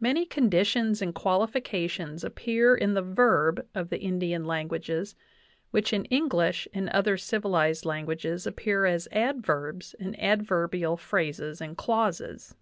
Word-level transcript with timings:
"Many 0.00 0.26
conditions 0.26 1.00
and 1.00 1.14
qualifications 1.14 2.24
appear 2.24 2.74
in 2.74 2.94
the 2.94 3.00
verb 3.00 3.64
[of 3.72 3.90
the 3.90 4.00
Indian 4.00 4.44
languages] 4.44 5.14
which 5.70 5.92
in 5.92 6.04
English 6.06 6.66
and 6.74 6.88
other 6.88 7.16
civilized 7.16 7.86
languages 7.86 8.44
appear 8.44 8.86
as 8.86 9.06
adverbs 9.12 9.94
and 10.00 10.20
adverbial 10.20 10.96
phrases 10.96 11.60
and 11.60 11.76
clauses." 11.76 12.56